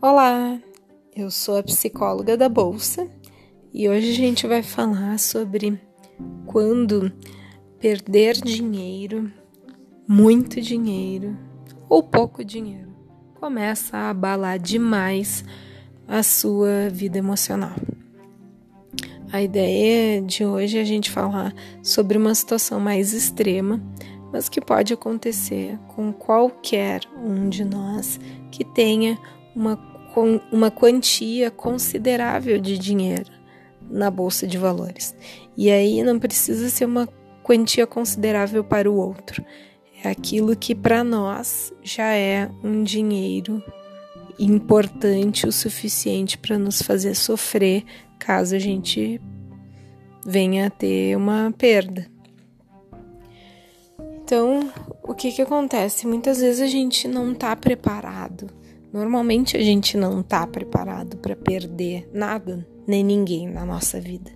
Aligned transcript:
Olá, 0.00 0.56
eu 1.16 1.28
sou 1.28 1.58
a 1.58 1.62
psicóloga 1.64 2.36
da 2.36 2.48
Bolsa 2.48 3.10
e 3.74 3.88
hoje 3.88 4.12
a 4.12 4.14
gente 4.14 4.46
vai 4.46 4.62
falar 4.62 5.18
sobre 5.18 5.76
quando 6.46 7.12
perder 7.80 8.34
dinheiro, 8.36 9.28
muito 10.06 10.60
dinheiro 10.60 11.36
ou 11.88 12.00
pouco 12.00 12.44
dinheiro 12.44 12.88
começa 13.40 13.96
a 13.96 14.10
abalar 14.10 14.60
demais 14.60 15.44
a 16.06 16.22
sua 16.22 16.88
vida 16.90 17.18
emocional. 17.18 17.74
A 19.32 19.42
ideia 19.42 20.22
de 20.22 20.44
hoje 20.44 20.78
é 20.78 20.80
a 20.80 20.84
gente 20.84 21.10
falar 21.10 21.52
sobre 21.82 22.16
uma 22.16 22.36
situação 22.36 22.78
mais 22.78 23.12
extrema, 23.12 23.82
mas 24.32 24.48
que 24.48 24.60
pode 24.60 24.92
acontecer 24.92 25.76
com 25.88 26.12
qualquer 26.12 27.00
um 27.16 27.48
de 27.48 27.64
nós 27.64 28.20
que 28.52 28.64
tenha 28.64 29.18
uma 29.58 29.76
uma 30.52 30.70
quantia 30.70 31.50
considerável 31.50 32.58
de 32.58 32.78
dinheiro 32.78 33.30
na 33.90 34.10
bolsa 34.10 34.46
de 34.46 34.58
valores. 34.58 35.14
E 35.56 35.70
aí 35.70 36.02
não 36.02 36.18
precisa 36.18 36.68
ser 36.68 36.84
uma 36.84 37.08
quantia 37.42 37.86
considerável 37.86 38.64
para 38.64 38.90
o 38.90 38.96
outro. 38.96 39.44
É 40.02 40.10
aquilo 40.10 40.56
que 40.56 40.74
para 40.74 41.02
nós 41.02 41.72
já 41.82 42.12
é 42.12 42.50
um 42.62 42.82
dinheiro 42.82 43.62
importante 44.38 45.46
o 45.46 45.52
suficiente 45.52 46.38
para 46.38 46.58
nos 46.58 46.80
fazer 46.80 47.14
sofrer 47.14 47.84
caso 48.18 48.54
a 48.54 48.58
gente 48.58 49.20
venha 50.24 50.66
a 50.66 50.70
ter 50.70 51.16
uma 51.16 51.52
perda. 51.56 52.06
Então, 54.22 54.70
o 55.02 55.14
que 55.14 55.32
que 55.32 55.42
acontece? 55.42 56.06
Muitas 56.06 56.40
vezes 56.40 56.60
a 56.60 56.66
gente 56.66 57.08
não 57.08 57.32
está 57.32 57.56
preparado 57.56 58.50
Normalmente 58.92 59.56
a 59.56 59.62
gente 59.62 59.96
não 59.96 60.20
está 60.20 60.46
preparado 60.46 61.18
para 61.18 61.36
perder 61.36 62.08
nada, 62.12 62.66
nem 62.86 63.04
ninguém 63.04 63.46
na 63.46 63.64
nossa 63.64 64.00
vida. 64.00 64.30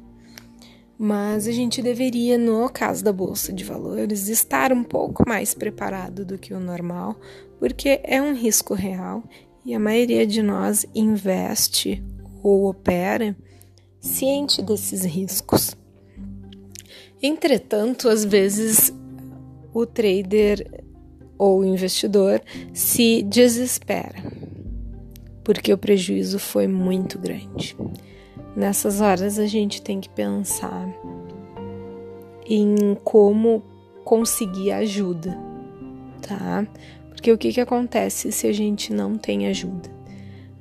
Mas 0.98 1.48
a 1.48 1.53
gente 1.53 1.81
deveria, 1.81 2.36
no 2.36 2.69
caso 2.69 3.03
da 3.03 3.12
bolsa 3.12 3.53
de 3.53 3.64
valores, 3.64 4.28
estar 4.28 4.73
um 4.73 4.84
pouco 4.84 5.25
mais 5.27 5.55
preparado 5.55 6.25
do 6.25 6.39
que 6.39 6.53
o 6.53 6.61
normal, 6.61 7.17
porque 7.58 8.00
é 8.05 8.20
um 8.20 8.34
risco 8.34 8.75
real 8.75 9.25
e 9.64 9.75
a 9.75 9.80
maioria 9.80 10.27
de 10.27 10.42
nós 10.42 10.84
investe 10.95 12.05
ou 12.42 12.67
opera 12.67 13.34
ciente 14.00 14.61
desses 14.61 15.05
riscos. 15.05 15.75
Entretanto, 17.23 18.08
às 18.08 18.25
vezes 18.25 18.92
o 19.73 19.86
trader 19.86 20.84
ou 21.39 21.61
o 21.61 21.64
investidor 21.64 22.42
se 22.73 23.23
desespera 23.23 24.41
porque 25.44 25.72
o 25.72 25.78
prejuízo 25.78 26.38
foi 26.38 26.66
muito 26.66 27.18
grande. 27.18 27.76
Nessas 28.54 29.00
horas 29.00 29.38
a 29.38 29.46
gente 29.46 29.80
tem 29.80 30.00
que 30.00 30.08
pensar 30.08 30.88
em 32.46 32.94
como 33.02 33.62
conseguir 34.04 34.72
ajuda, 34.72 35.38
tá? 36.20 36.66
Porque 37.08 37.32
o 37.32 37.38
que, 37.38 37.52
que 37.52 37.60
acontece 37.60 38.30
se 38.32 38.46
a 38.46 38.52
gente 38.52 38.92
não 38.92 39.16
tem 39.16 39.46
ajuda? 39.46 39.90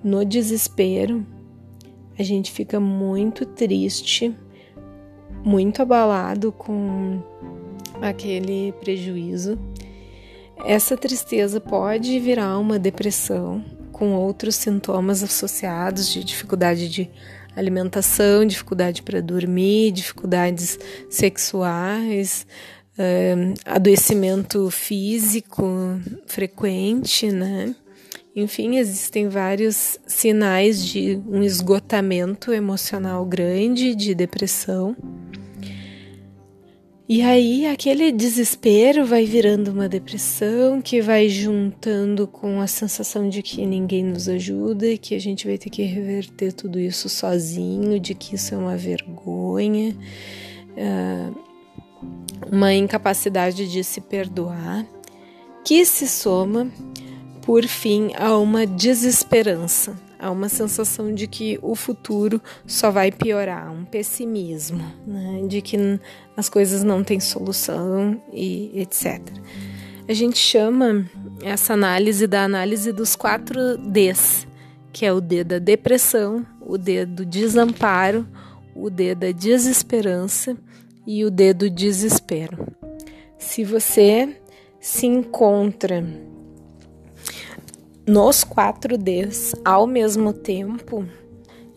No 0.03 0.23
desespero, 0.23 1.25
a 2.17 2.23
gente 2.23 2.51
fica 2.51 2.79
muito 2.79 3.45
triste, 3.45 4.35
muito 5.43 5.81
abalado 5.81 6.51
com 6.51 7.21
aquele 8.01 8.71
prejuízo. 8.73 9.59
Essa 10.63 10.95
tristeza 10.95 11.59
pode 11.59 12.19
virar 12.19 12.57
uma 12.59 12.77
depressão, 12.77 13.63
com 14.02 14.13
outros 14.16 14.55
sintomas 14.55 15.21
associados 15.21 16.09
de 16.11 16.23
dificuldade 16.23 16.89
de 16.89 17.07
alimentação, 17.56 18.44
dificuldade 18.44 19.03
para 19.03 19.22
dormir, 19.22 19.91
dificuldades 19.91 20.79
sexuais, 21.07 22.47
uh, 22.97 23.53
adoecimento 23.63 24.72
físico 24.72 25.63
frequente, 26.25 27.31
né? 27.31 27.75
Enfim, 28.35 28.78
existem 28.78 29.29
vários 29.29 30.00
sinais 30.07 30.83
de 30.83 31.22
um 31.28 31.44
esgotamento 31.44 32.51
emocional 32.51 33.23
grande, 33.23 33.94
de 33.94 34.16
depressão. 34.16 34.97
E 37.13 37.22
aí 37.22 37.67
aquele 37.67 38.09
desespero 38.09 39.05
vai 39.05 39.25
virando 39.25 39.69
uma 39.69 39.89
depressão 39.89 40.81
que 40.81 41.01
vai 41.01 41.27
juntando 41.27 42.25
com 42.25 42.61
a 42.61 42.67
sensação 42.67 43.27
de 43.27 43.41
que 43.41 43.66
ninguém 43.66 44.01
nos 44.01 44.29
ajuda 44.29 44.95
que 44.95 45.13
a 45.13 45.19
gente 45.19 45.45
vai 45.45 45.57
ter 45.57 45.69
que 45.69 45.83
reverter 45.83 46.53
tudo 46.53 46.79
isso 46.79 47.09
sozinho, 47.09 48.00
de 48.00 48.16
que 48.16 48.35
isso 48.35 48.55
é 48.55 48.57
uma 48.57 48.77
vergonha, 48.77 49.94
ah, 50.77 51.33
uma 52.50 52.73
incapacidade 52.73 53.69
de 53.69 53.83
se 53.83 54.00
perdoar, 54.00 54.88
que 55.66 55.83
se 55.83 56.07
soma, 56.07 56.71
por 57.41 57.67
fim, 57.67 58.11
a 58.16 58.38
uma 58.38 58.66
desesperança 58.66 60.00
há 60.21 60.29
uma 60.29 60.47
sensação 60.47 61.13
de 61.13 61.25
que 61.25 61.57
o 61.63 61.73
futuro 61.73 62.39
só 62.67 62.91
vai 62.91 63.11
piorar, 63.11 63.71
um 63.73 63.83
pessimismo, 63.83 64.83
né? 65.05 65.41
de 65.47 65.61
que 65.61 65.75
as 66.37 66.47
coisas 66.47 66.83
não 66.83 67.03
têm 67.03 67.19
solução 67.19 68.21
e 68.31 68.71
etc. 68.79 69.19
A 70.07 70.13
gente 70.13 70.37
chama 70.37 71.09
essa 71.41 71.73
análise 71.73 72.27
da 72.27 72.43
análise 72.43 72.91
dos 72.91 73.15
quatro 73.15 73.77
Ds, 73.77 74.47
que 74.93 75.05
é 75.05 75.11
o 75.11 75.19
D 75.19 75.43
da 75.43 75.57
depressão, 75.57 76.45
o 76.61 76.77
D 76.77 77.03
do 77.05 77.25
desamparo, 77.25 78.27
o 78.75 78.89
D 78.89 79.15
da 79.15 79.31
desesperança 79.31 80.55
e 81.07 81.25
o 81.25 81.31
D 81.31 81.53
do 81.53 81.69
desespero. 81.69 82.67
Se 83.39 83.63
você 83.63 84.38
se 84.79 85.07
encontra 85.07 86.03
nos 88.11 88.44
4Ds 88.44 89.57
ao 89.63 89.88
mesmo 89.88 90.33
tempo, 90.33 91.07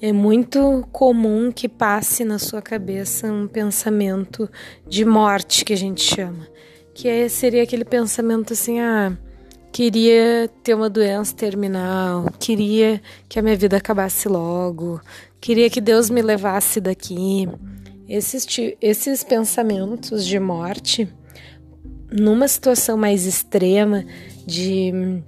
é 0.02 0.12
muito 0.12 0.84
comum 0.90 1.52
que 1.52 1.68
passe 1.68 2.24
na 2.24 2.40
sua 2.40 2.60
cabeça 2.60 3.28
um 3.28 3.46
pensamento 3.46 4.50
de 4.84 5.04
morte 5.04 5.64
que 5.64 5.72
a 5.72 5.76
gente 5.76 6.02
chama, 6.02 6.48
que 6.92 7.06
é, 7.06 7.28
seria 7.28 7.62
aquele 7.62 7.84
pensamento 7.84 8.52
assim, 8.52 8.80
ah, 8.80 9.16
queria 9.70 10.50
ter 10.64 10.74
uma 10.74 10.90
doença 10.90 11.32
terminal, 11.36 12.26
queria 12.40 13.00
que 13.28 13.38
a 13.38 13.42
minha 13.42 13.56
vida 13.56 13.76
acabasse 13.76 14.28
logo, 14.28 15.00
queria 15.40 15.70
que 15.70 15.80
Deus 15.80 16.10
me 16.10 16.20
levasse 16.20 16.80
daqui. 16.80 17.48
Esses, 18.08 18.44
esses 18.82 19.22
pensamentos 19.22 20.26
de 20.26 20.40
morte, 20.40 21.08
numa 22.10 22.48
situação 22.48 22.96
mais 22.96 23.24
extrema 23.24 24.04
de 24.44 25.22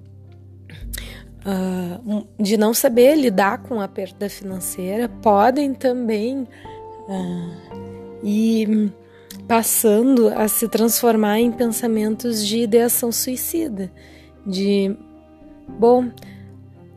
uh, 1.47 2.27
de 2.39 2.57
não 2.57 2.75
saber 2.75 3.15
lidar 3.17 3.59
com 3.63 3.81
a 3.81 3.87
perda 3.87 4.29
financeira 4.29 5.09
podem 5.09 5.73
também 5.73 6.47
uh, 7.09 8.25
ir 8.25 8.93
passando 9.47 10.29
a 10.29 10.49
se 10.49 10.69
transformar 10.69 11.39
em 11.39 11.53
pensamentos 11.53 12.45
de 12.45 12.59
ideação 12.59 13.13
suicida, 13.13 13.93
de 14.45 14.97
bom, 15.69 16.11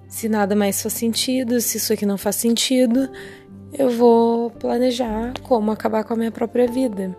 se 0.07 0.27
nada 0.27 0.55
mais 0.55 0.81
faz 0.81 0.93
sentido, 0.93 1.61
se 1.61 1.77
isso 1.77 1.93
aqui 1.93 2.05
não 2.05 2.17
faz 2.17 2.37
sentido, 2.37 3.09
eu 3.71 3.89
vou 3.91 4.49
planejar 4.51 5.33
como 5.43 5.71
acabar 5.71 6.03
com 6.03 6.13
a 6.13 6.17
minha 6.17 6.31
própria 6.31 6.65
vida, 6.65 7.15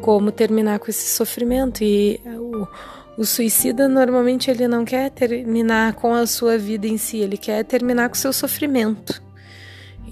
como 0.00 0.32
terminar 0.32 0.78
com 0.78 0.90
esse 0.90 1.10
sofrimento 1.10 1.84
e 1.84 2.18
o 2.26 2.66
o 3.16 3.24
suicida 3.24 3.88
normalmente 3.88 4.50
ele 4.50 4.66
não 4.66 4.84
quer 4.84 5.10
terminar 5.10 5.94
com 5.94 6.12
a 6.12 6.26
sua 6.26 6.58
vida 6.58 6.86
em 6.86 6.96
si, 6.96 7.18
ele 7.18 7.36
quer 7.36 7.64
terminar 7.64 8.08
com 8.08 8.14
o 8.14 8.18
seu 8.18 8.32
sofrimento. 8.32 9.22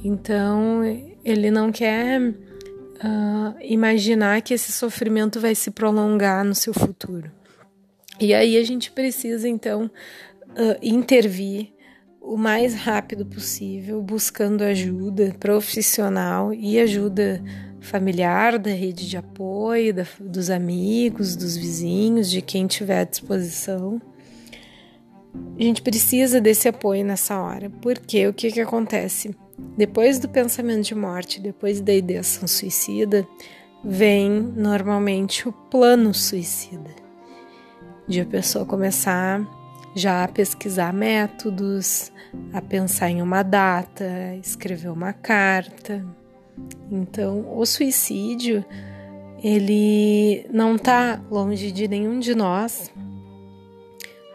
Então 0.05 0.83
ele 1.25 1.51
não 1.51 1.71
quer 1.71 2.21
uh, 2.21 3.55
imaginar 3.61 4.41
que 4.43 4.55
esse 4.55 4.73
sofrimento 4.73 5.41
vai 5.41 5.55
se 5.55 5.71
prolongar 5.71 6.45
no 6.45 6.55
seu 6.55 6.73
futuro. 6.73 7.31
E 8.21 8.33
aí 8.33 8.57
a 8.57 8.65
gente 8.65 8.91
precisa 8.93 9.49
então 9.49 9.91
uh, 10.51 10.79
intervir 10.81 11.73
o 12.23 12.37
mais 12.37 12.75
rápido 12.75 13.27
possível, 13.27 14.01
buscando 14.01 14.63
ajuda 14.63 15.35
profissional 15.41 16.55
e 16.55 16.79
ajuda 16.79 17.43
familiar, 17.81 18.59
da 18.61 18.71
rede 18.71 19.09
de 19.09 19.17
apoio, 19.17 19.93
da, 19.93 20.07
dos 20.21 20.49
amigos, 20.49 21.35
dos 21.35 21.57
vizinhos, 21.57 22.31
de 22.31 22.41
quem 22.41 22.69
tiver 22.69 23.01
à 23.01 23.05
disposição. 23.05 24.01
A 25.59 25.63
gente 25.63 25.83
precisa 25.83 26.41
desse 26.41 26.69
apoio 26.69 27.05
nessa 27.05 27.41
hora, 27.41 27.69
porque 27.83 28.27
o 28.29 28.33
que, 28.33 28.53
que 28.53 28.61
acontece? 28.61 29.35
Depois 29.77 30.21
do 30.21 30.29
pensamento 30.29 30.85
de 30.85 30.95
morte, 30.95 31.41
depois 31.41 31.81
da 31.81 31.93
ideação 31.93 32.47
suicida, 32.47 33.27
vem 33.85 34.31
normalmente 34.31 35.49
o 35.49 35.53
plano 35.53 36.15
suicida, 36.15 36.91
de 38.07 38.21
a 38.21 38.25
pessoa 38.25 38.65
começar 38.65 39.45
já 39.95 40.25
a 40.25 40.29
pesquisar 40.29 40.93
métodos, 40.93 42.13
a 42.53 42.61
pensar 42.61 43.11
em 43.11 43.23
uma 43.23 43.43
data, 43.43 44.05
escrever 44.43 44.89
uma 44.89 45.13
carta. 45.13 46.05
Então, 46.91 47.57
o 47.57 47.65
suicídio 47.65 48.65
ele 49.43 50.47
não 50.53 50.77
está 50.77 51.21
longe 51.31 51.73
de 51.73 51.89
nenhum 51.89 52.21
de 52.21 52.35
nós, 52.35 52.93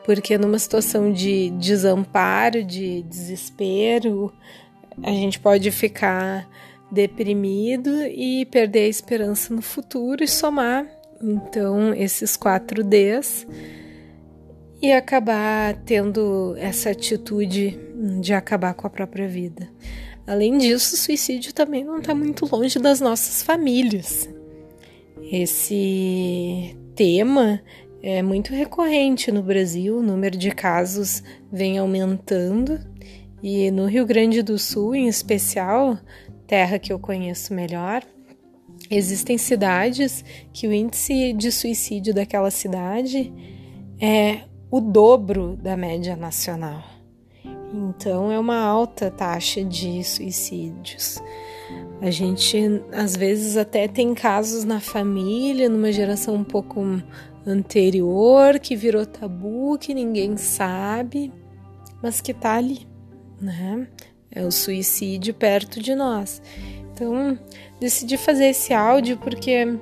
porque 0.06 0.38
numa 0.38 0.60
situação 0.60 1.12
de 1.12 1.50
desamparo, 1.52 2.64
de 2.64 3.04
desespero, 3.04 4.34
a 5.02 5.12
gente 5.12 5.40
pode 5.40 5.72
ficar 5.72 6.50
deprimido 6.92 7.90
e 8.06 8.46
perder 8.46 8.86
a 8.86 8.90
esperança 8.90 9.54
no 9.54 9.62
futuro 9.62 10.24
e 10.24 10.28
somar 10.28 10.86
então 11.22 11.94
esses 11.94 12.36
quatro 12.36 12.84
Ds 12.84 13.48
e 14.82 14.92
acabar 14.92 15.76
tendo 15.86 16.56
essa 16.58 16.92
atitude 16.92 17.80
de 18.22 18.34
acabar 18.34 18.74
com 18.74 18.86
a 18.86 18.90
própria 18.90 19.28
vida. 19.28 19.70
Além 20.26 20.58
disso, 20.58 20.96
o 20.96 20.98
suicídio 20.98 21.54
também 21.54 21.84
não 21.84 22.00
está 22.00 22.14
muito 22.14 22.46
longe 22.46 22.78
das 22.80 23.00
nossas 23.00 23.42
famílias. 23.42 24.30
Esse 25.32 26.76
tema 26.96 27.62
é 28.04 28.22
muito 28.22 28.54
recorrente 28.54 29.32
no 29.32 29.42
Brasil, 29.42 29.98
o 29.98 30.04
número 30.04 30.38
de 30.38 30.52
casos 30.52 31.24
vem 31.52 31.78
aumentando 31.78 32.80
e 33.42 33.70
no 33.72 33.86
Rio 33.86 34.06
Grande 34.06 34.42
do 34.42 34.58
Sul, 34.58 34.96
em 34.96 35.08
especial, 35.08 35.98
terra 36.46 36.80
que 36.80 36.92
eu 36.92 37.00
conheço 37.00 37.54
melhor, 37.54 38.04
existem 38.90 39.38
cidades 39.38 40.24
que 40.54 40.68
o 40.68 40.74
índice 40.74 41.34
de 41.34 41.52
suicídio 41.52 42.14
daquela 42.14 42.52
cidade 42.52 43.32
é 44.00 44.42
o 44.70 44.82
dobro 44.82 45.58
da 45.62 45.78
média 45.78 46.16
nacional. 46.16 46.84
Então 47.74 48.32
é 48.32 48.40
uma 48.40 48.60
alta 48.60 49.12
taxa 49.12 49.64
de 49.64 50.04
suicídios. 50.04 51.22
A 52.02 52.10
gente 52.10 52.58
às 52.92 53.16
vezes 53.16 53.58
até 53.58 53.88
tem 53.88 54.14
casos 54.14 54.64
na 54.64 54.80
família, 54.80 55.70
numa 55.70 55.92
geração 55.92 56.36
um 56.36 56.44
pouco 56.44 56.82
anterior, 57.46 58.60
que 58.60 58.76
virou 58.76 59.06
tabu, 59.06 59.78
que 59.80 59.94
ninguém 59.94 60.38
sabe, 60.38 61.32
mas 62.02 62.22
que 62.22 62.34
tá 62.34 62.54
ali, 62.56 62.88
né? 63.42 63.88
É 64.30 64.46
o 64.46 64.52
suicídio 64.52 65.34
perto 65.34 65.82
de 65.82 65.96
nós. 65.96 66.42
Então, 66.94 67.38
decidi 67.80 68.18
fazer 68.18 68.48
esse 68.48 68.74
áudio 68.74 69.18
porque 69.18 69.78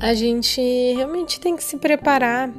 a 0.00 0.14
gente 0.14 0.60
realmente 0.94 1.40
tem 1.40 1.56
que 1.56 1.62
se 1.62 1.76
preparar 1.76 2.50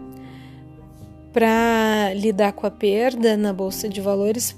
para 1.37 2.15
lidar 2.15 2.51
com 2.51 2.65
a 2.65 2.71
perda 2.71 3.37
na 3.37 3.53
bolsa 3.53 3.87
de 3.87 4.01
valores 4.01 4.55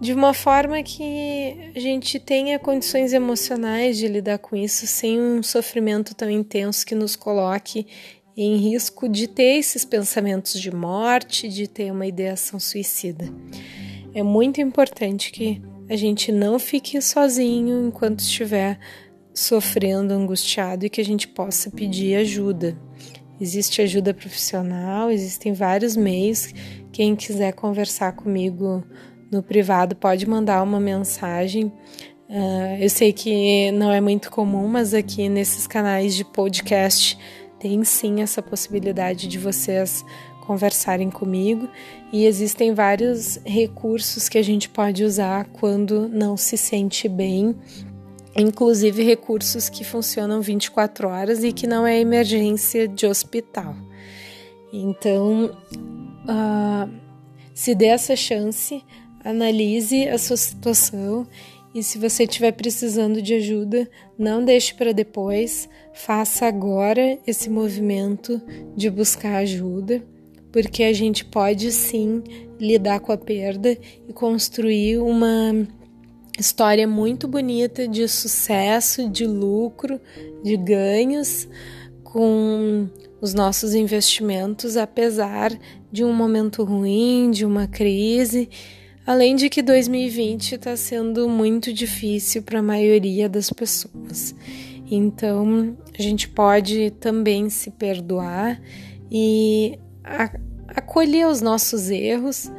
de 0.00 0.12
uma 0.12 0.32
forma 0.32 0.80
que 0.84 1.72
a 1.74 1.80
gente 1.80 2.20
tenha 2.20 2.60
condições 2.60 3.12
emocionais 3.12 3.98
de 3.98 4.06
lidar 4.06 4.38
com 4.38 4.54
isso 4.54 4.86
sem 4.86 5.20
um 5.20 5.42
sofrimento 5.42 6.14
tão 6.14 6.30
intenso 6.30 6.86
que 6.86 6.94
nos 6.94 7.16
coloque 7.16 7.88
em 8.36 8.56
risco 8.56 9.08
de 9.08 9.26
ter 9.26 9.58
esses 9.58 9.84
pensamentos 9.84 10.60
de 10.60 10.72
morte, 10.72 11.48
de 11.48 11.66
ter 11.66 11.90
uma 11.90 12.06
ideação 12.06 12.60
suicida. 12.60 13.24
É 14.14 14.22
muito 14.22 14.60
importante 14.60 15.32
que 15.32 15.60
a 15.90 15.96
gente 15.96 16.30
não 16.30 16.56
fique 16.56 17.02
sozinho 17.02 17.88
enquanto 17.88 18.20
estiver 18.20 18.78
sofrendo, 19.34 20.14
angustiado 20.14 20.86
e 20.86 20.88
que 20.88 21.00
a 21.00 21.04
gente 21.04 21.26
possa 21.26 21.68
pedir 21.68 22.14
ajuda. 22.14 22.78
Existe 23.40 23.82
ajuda 23.82 24.14
profissional, 24.14 25.10
existem 25.10 25.52
vários 25.52 25.96
meios. 25.96 26.52
Quem 26.92 27.14
quiser 27.14 27.52
conversar 27.52 28.12
comigo 28.12 28.82
no 29.30 29.42
privado 29.42 29.94
pode 29.94 30.26
mandar 30.26 30.62
uma 30.62 30.80
mensagem. 30.80 31.66
Uh, 32.28 32.76
eu 32.80 32.88
sei 32.90 33.12
que 33.12 33.70
não 33.72 33.92
é 33.92 34.00
muito 34.00 34.30
comum, 34.30 34.66
mas 34.66 34.94
aqui 34.94 35.28
nesses 35.28 35.66
canais 35.66 36.14
de 36.14 36.24
podcast 36.24 37.18
tem 37.58 37.84
sim 37.84 38.22
essa 38.22 38.42
possibilidade 38.42 39.28
de 39.28 39.38
vocês 39.38 40.04
conversarem 40.46 41.10
comigo 41.10 41.68
e 42.12 42.24
existem 42.24 42.72
vários 42.72 43.38
recursos 43.44 44.28
que 44.28 44.38
a 44.38 44.42
gente 44.42 44.68
pode 44.68 45.02
usar 45.02 45.46
quando 45.46 46.08
não 46.08 46.36
se 46.36 46.56
sente 46.56 47.08
bem 47.08 47.54
inclusive 48.38 49.02
recursos 49.02 49.68
que 49.68 49.84
funcionam 49.84 50.40
24 50.40 51.08
horas 51.08 51.42
e 51.42 51.52
que 51.52 51.66
não 51.66 51.86
é 51.86 51.98
emergência 51.98 52.86
de 52.86 53.06
hospital. 53.06 53.74
Então, 54.72 55.56
uh, 56.24 56.90
se 57.54 57.74
dê 57.74 57.86
essa 57.86 58.14
chance, 58.14 58.84
analise 59.24 60.08
a 60.08 60.18
sua 60.18 60.36
situação 60.36 61.26
e 61.74 61.82
se 61.82 61.98
você 61.98 62.24
estiver 62.24 62.52
precisando 62.52 63.20
de 63.20 63.34
ajuda, 63.34 63.86
não 64.18 64.42
deixe 64.42 64.72
para 64.72 64.92
depois, 64.92 65.68
faça 65.92 66.46
agora 66.46 67.18
esse 67.26 67.50
movimento 67.50 68.40
de 68.74 68.88
buscar 68.88 69.36
ajuda, 69.36 70.02
porque 70.50 70.82
a 70.84 70.92
gente 70.94 71.22
pode 71.24 71.70
sim 71.70 72.22
lidar 72.58 73.00
com 73.00 73.12
a 73.12 73.18
perda 73.18 73.76
e 74.08 74.12
construir 74.14 74.96
uma 74.98 75.68
história 76.38 76.86
muito 76.86 77.26
bonita 77.26 77.88
de 77.88 78.06
sucesso, 78.08 79.08
de 79.08 79.26
lucro, 79.26 80.00
de 80.42 80.56
ganhos 80.56 81.48
com 82.04 82.88
os 83.20 83.34
nossos 83.34 83.74
investimentos, 83.74 84.76
apesar 84.76 85.52
de 85.90 86.04
um 86.04 86.12
momento 86.12 86.62
ruim, 86.64 87.30
de 87.30 87.44
uma 87.44 87.66
crise. 87.66 88.48
Além 89.06 89.36
de 89.36 89.48
que 89.48 89.62
2020 89.62 90.56
está 90.56 90.76
sendo 90.76 91.28
muito 91.28 91.72
difícil 91.72 92.42
para 92.42 92.58
a 92.58 92.62
maioria 92.62 93.28
das 93.28 93.50
pessoas. 93.50 94.34
Então, 94.90 95.76
a 95.96 96.02
gente 96.02 96.28
pode 96.28 96.90
também 97.00 97.48
se 97.48 97.70
perdoar 97.70 98.60
e 99.10 99.78
acolher 100.68 101.26
os 101.26 101.40
nossos 101.40 101.90
erros 101.90 102.50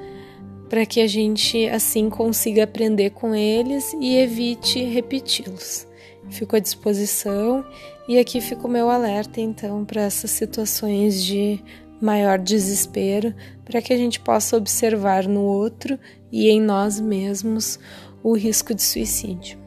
para 0.69 0.85
que 0.85 1.01
a 1.01 1.07
gente 1.07 1.67
assim 1.69 2.09
consiga 2.09 2.63
aprender 2.63 3.11
com 3.11 3.33
eles 3.33 3.93
e 3.99 4.17
evite 4.17 4.83
repeti-los. 4.83 5.87
Fico 6.29 6.55
à 6.55 6.59
disposição 6.59 7.65
e 8.07 8.19
aqui 8.19 8.41
fica 8.41 8.67
o 8.67 8.69
meu 8.69 8.89
alerta 8.89 9.39
então 9.39 9.85
para 9.85 10.01
essas 10.01 10.31
situações 10.31 11.23
de 11.23 11.63
maior 12.01 12.37
desespero, 12.37 13.33
para 13.65 13.81
que 13.81 13.91
a 13.91 13.97
gente 13.97 14.19
possa 14.19 14.55
observar 14.55 15.27
no 15.27 15.41
outro 15.41 15.97
e 16.31 16.49
em 16.49 16.61
nós 16.61 16.99
mesmos 16.99 17.79
o 18.23 18.33
risco 18.35 18.73
de 18.73 18.83
suicídio. 18.83 19.57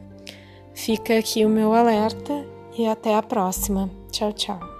Fica 0.73 1.17
aqui 1.17 1.45
o 1.45 1.49
meu 1.49 1.73
alerta 1.73 2.45
e 2.77 2.87
até 2.87 3.15
a 3.15 3.21
próxima. 3.21 3.89
Tchau, 4.11 4.31
tchau. 4.33 4.70